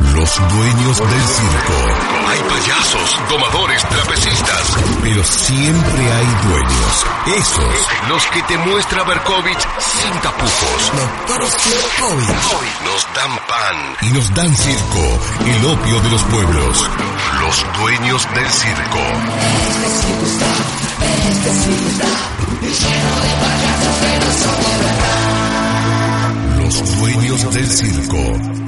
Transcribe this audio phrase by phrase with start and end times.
[0.00, 1.72] Los dueños del circo.
[2.28, 4.76] Hay payasos, domadores, trapecistas.
[5.02, 7.06] Pero siempre hay dueños.
[7.26, 8.08] Esos.
[8.08, 10.92] Los que te muestra Berkovich sin tapujos.
[11.28, 12.28] Doctor Cirkovich.
[12.84, 13.96] Nos dan pan.
[14.02, 15.18] Y nos dan circo.
[15.46, 16.90] El opio de los pueblos.
[17.40, 18.98] Los dueños del circo.
[26.58, 28.65] Los dueños del circo.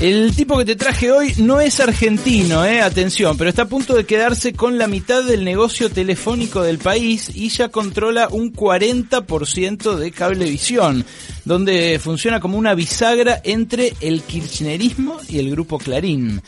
[0.00, 3.94] El tipo que te traje hoy no es argentino, eh, atención, pero está a punto
[3.94, 9.96] de quedarse con la mitad del negocio telefónico del país y ya controla un 40%
[9.96, 11.04] de cablevisión,
[11.44, 16.40] donde funciona como una bisagra entre el kirchnerismo y el grupo Clarín.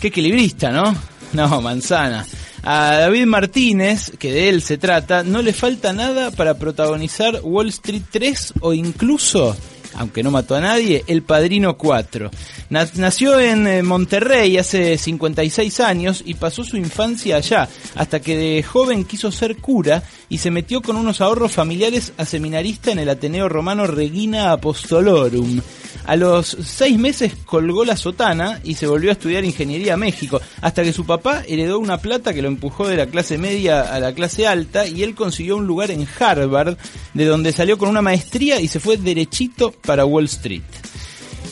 [0.00, 0.96] Qué equilibrista, ¿no?
[1.34, 2.24] No, manzana.
[2.62, 7.68] A David Martínez, que de él se trata, no le falta nada para protagonizar Wall
[7.68, 9.54] Street 3 o incluso
[9.96, 12.30] aunque no mató a nadie, El Padrino 4.
[12.74, 18.36] Na- Nació en eh, Monterrey hace 56 años y pasó su infancia allá, hasta que
[18.36, 22.98] de joven quiso ser cura y se metió con unos ahorros familiares a seminarista en
[22.98, 25.60] el Ateneo Romano Regina Apostolorum.
[26.06, 30.40] A los seis meses colgó la sotana y se volvió a estudiar ingeniería a México,
[30.60, 34.00] hasta que su papá heredó una plata que lo empujó de la clase media a
[34.00, 36.76] la clase alta y él consiguió un lugar en Harvard,
[37.14, 40.62] de donde salió con una maestría y se fue derechito para Wall Street.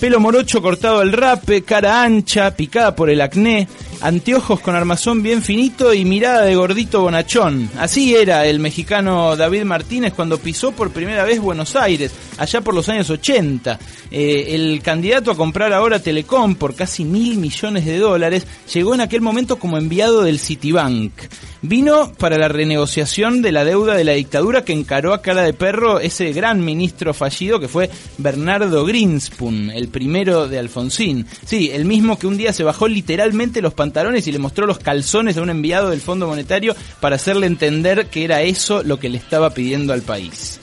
[0.02, 3.68] Pelo morocho cortado al rape, cara ancha, picada por el acné,
[4.02, 7.70] anteojos con armazón bien finito y mirada de gordito bonachón.
[7.78, 12.74] Así era el mexicano David Martínez cuando pisó por primera vez Buenos Aires, allá por
[12.74, 13.78] los años 80.
[14.10, 19.00] Eh, el candidato a comprar ahora Telecom por casi mil millones de dólares llegó en
[19.00, 21.12] aquel momento como enviado del Citibank.
[21.62, 25.52] Vino para la renegociación de la deuda de la dictadura que encaró a cara de
[25.52, 27.88] perro ese gran ministro fallido que fue
[28.18, 31.24] Bernardo Greenspoon, el primero de Alfonsín.
[31.46, 33.91] Sí, el mismo que un día se bajó literalmente los pantalones
[34.26, 38.24] y le mostró los calzones a un enviado del Fondo Monetario para hacerle entender que
[38.24, 40.58] era eso lo que le estaba pidiendo al país.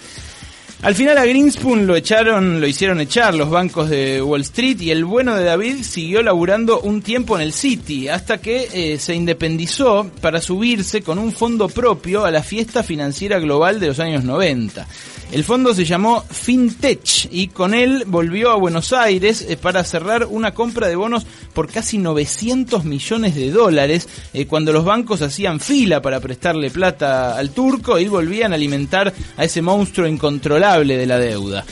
[0.81, 4.91] Al final a Greenspoon lo echaron, lo hicieron echar los bancos de Wall Street y
[4.91, 9.13] el bueno de David siguió laburando un tiempo en el City hasta que eh, se
[9.13, 14.23] independizó para subirse con un fondo propio a la fiesta financiera global de los años
[14.23, 14.87] 90.
[15.31, 20.25] El fondo se llamó FinTech y con él volvió a Buenos Aires eh, para cerrar
[20.25, 25.59] una compra de bonos por casi 900 millones de dólares eh, cuando los bancos hacían
[25.59, 31.05] fila para prestarle plata al turco y volvían a alimentar a ese monstruo incontrolable de
[31.05, 31.63] la deuda.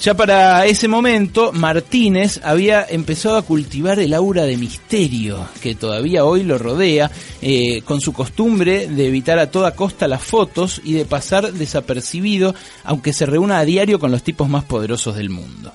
[0.00, 6.24] Ya para ese momento, Martínez había empezado a cultivar el aura de misterio que todavía
[6.24, 10.92] hoy lo rodea, eh, con su costumbre de evitar a toda costa las fotos y
[10.92, 15.72] de pasar desapercibido, aunque se reúna a diario con los tipos más poderosos del mundo.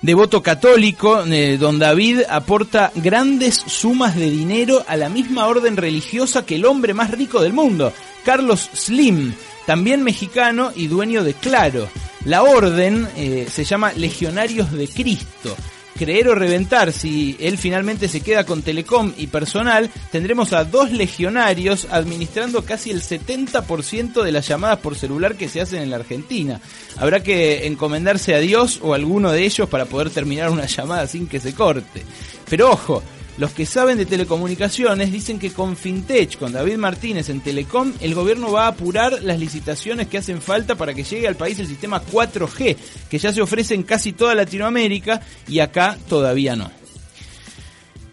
[0.00, 6.46] Devoto católico, eh, don David aporta grandes sumas de dinero a la misma orden religiosa
[6.46, 7.92] que el hombre más rico del mundo,
[8.24, 9.34] Carlos Slim,
[9.66, 11.88] también mexicano y dueño de Claro.
[12.24, 15.56] La orden eh, se llama Legionarios de Cristo.
[15.98, 20.92] Creer o reventar, si él finalmente se queda con Telecom y personal, tendremos a dos
[20.92, 25.96] legionarios administrando casi el 70% de las llamadas por celular que se hacen en la
[25.96, 26.60] Argentina.
[26.96, 31.08] Habrá que encomendarse a Dios o a alguno de ellos para poder terminar una llamada
[31.08, 32.04] sin que se corte.
[32.48, 33.02] Pero ojo,
[33.38, 38.14] los que saben de telecomunicaciones dicen que con Fintech, con David Martínez en Telecom, el
[38.14, 41.68] gobierno va a apurar las licitaciones que hacen falta para que llegue al país el
[41.68, 42.76] sistema 4G,
[43.08, 46.68] que ya se ofrece en casi toda Latinoamérica y acá todavía no.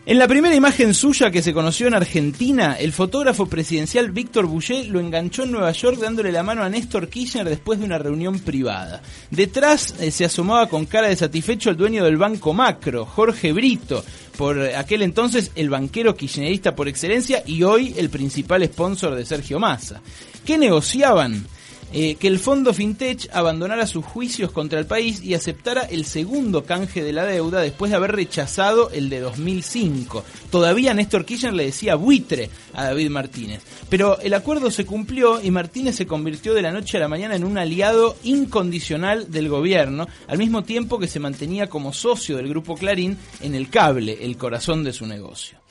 [0.07, 4.85] En la primera imagen suya que se conoció en Argentina, el fotógrafo presidencial Víctor Bouget
[4.85, 8.37] lo enganchó en Nueva York dándole la mano a Néstor Kirchner después de una reunión
[8.37, 9.01] privada.
[9.31, 14.05] Detrás eh, se asomaba con cara de satisfecho el dueño del Banco Macro, Jorge Brito,
[14.37, 19.59] por aquel entonces el banquero kirchnerista por excelencia y hoy el principal sponsor de Sergio
[19.59, 20.01] Massa.
[20.45, 21.45] ¿Qué negociaban?
[21.93, 26.65] Eh, que el fondo FinTech abandonara sus juicios contra el país y aceptara el segundo
[26.65, 30.23] canje de la deuda después de haber rechazado el de 2005.
[30.51, 33.61] Todavía Néstor Kirchner le decía buitre a David Martínez.
[33.89, 37.35] Pero el acuerdo se cumplió y Martínez se convirtió de la noche a la mañana
[37.35, 42.49] en un aliado incondicional del gobierno, al mismo tiempo que se mantenía como socio del
[42.49, 45.64] grupo Clarín en el cable, el corazón de su negocio.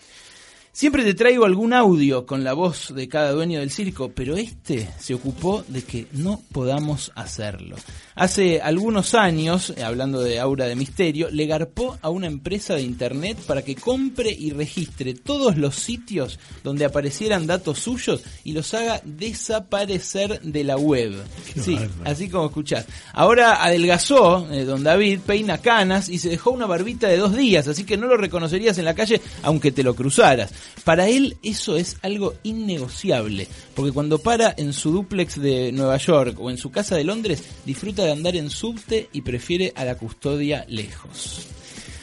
[0.74, 4.88] Siempre te traigo algún audio con la voz de cada dueño del circo, pero este
[4.98, 7.76] se ocupó de que no podamos hacerlo.
[8.16, 13.38] Hace algunos años, hablando de Aura de Misterio, le garpó a una empresa de internet
[13.46, 19.00] para que compre y registre todos los sitios donde aparecieran datos suyos y los haga
[19.04, 21.14] desaparecer de la web.
[21.56, 22.86] sí, así como escuchás.
[23.12, 27.68] Ahora adelgazó eh, don David, peina canas y se dejó una barbita de dos días,
[27.68, 30.52] así que no lo reconocerías en la calle aunque te lo cruzaras.
[30.84, 36.36] Para él eso es algo innegociable, porque cuando para en su duplex de Nueva York
[36.38, 39.96] o en su casa de Londres, disfruta de andar en subte y prefiere a la
[39.96, 41.46] custodia lejos.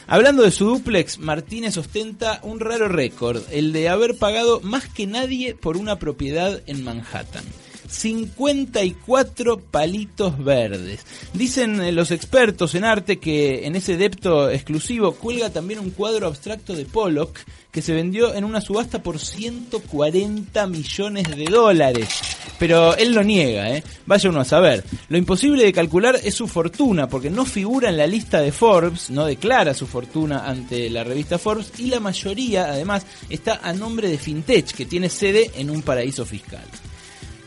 [0.08, 5.08] Hablando de su duplex, Martínez ostenta un raro récord, el de haber pagado más que
[5.08, 7.46] nadie por una propiedad en Manhattan.
[7.92, 11.06] 54 palitos verdes.
[11.34, 16.28] Dicen eh, los expertos en arte que en ese depto exclusivo cuelga también un cuadro
[16.28, 17.38] abstracto de Pollock
[17.72, 22.10] que se vendió en una subasta por 140 millones de dólares.
[22.60, 23.84] Pero él lo niega, ¿eh?
[24.06, 24.84] Vaya uno a saber.
[25.10, 29.10] Lo imposible de calcular es su fortuna, porque no figura en la lista de Forbes,
[29.10, 34.10] no declara su fortuna ante la revista Forbes, y la mayoría, además, está a nombre
[34.10, 36.66] de Fintech, que tiene sede en un paraíso fiscal.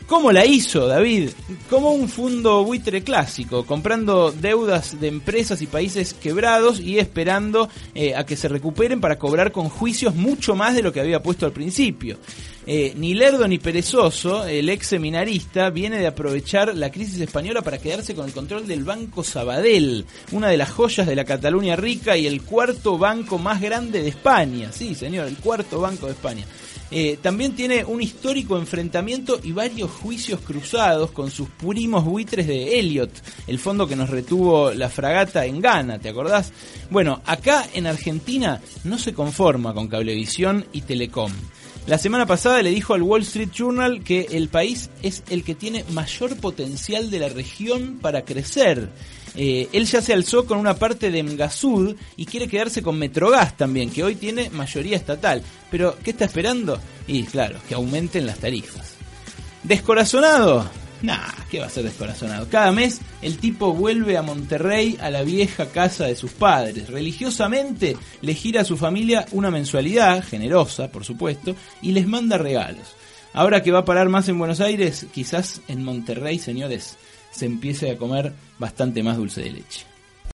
[0.07, 1.31] ¿Cómo la hizo David?
[1.67, 8.13] Como un fondo buitre clásico, comprando deudas de empresas y países quebrados y esperando eh,
[8.13, 11.47] a que se recuperen para cobrar con juicios mucho más de lo que había puesto
[11.47, 12.19] al principio.
[12.67, 17.79] Eh, ni lerdo ni perezoso, el ex seminarista viene de aprovechar la crisis española para
[17.79, 22.15] quedarse con el control del Banco Sabadell, una de las joyas de la Cataluña rica
[22.15, 24.71] y el cuarto banco más grande de España.
[24.71, 26.45] Sí, señor, el cuarto banco de España.
[26.91, 32.79] Eh, también tiene un histórico enfrentamiento y varios juicios cruzados con sus primos buitres de
[32.79, 33.11] Elliot,
[33.47, 36.53] el fondo que nos retuvo la fragata en Ghana, ¿te acordás?
[36.91, 41.31] Bueno, acá en Argentina no se conforma con Cablevisión y Telecom.
[41.87, 45.53] La semana pasada le dijo al Wall Street Journal que el país es el que
[45.53, 48.89] tiene mayor potencial de la región para crecer
[49.35, 53.57] eh, él ya se alzó con una parte de Mgasud y quiere quedarse con Metrogas
[53.57, 55.41] también, que hoy tiene mayoría estatal.
[55.69, 56.79] Pero, ¿qué está esperando?
[57.07, 58.95] Y claro, que aumenten las tarifas.
[59.63, 60.69] ¿Descorazonado?
[61.01, 62.47] Nah, ¿qué va a ser descorazonado?
[62.49, 66.89] Cada mes el tipo vuelve a Monterrey a la vieja casa de sus padres.
[66.89, 72.95] Religiosamente le gira a su familia una mensualidad, generosa por supuesto, y les manda regalos.
[73.33, 76.97] Ahora que va a parar más en Buenos Aires, quizás en Monterrey, señores,
[77.35, 79.94] se empiece a comer bastante más dulce de leche.